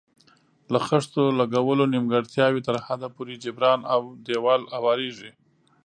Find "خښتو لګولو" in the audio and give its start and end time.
0.87-1.83